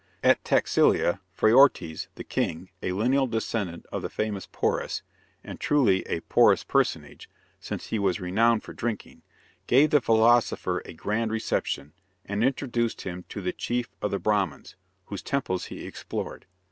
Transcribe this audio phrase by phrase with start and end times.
[0.23, 5.03] At Taxilia, Phraortes, the King, a lineal descendant of the famous Porus
[5.43, 9.21] and truly a porous personage, since he was renowned for drinking
[9.67, 11.93] gave the philosopher a grand reception,
[12.25, 14.75] and introduced him to the chief of the Brahmins,
[15.05, 16.47] whose temples he explored.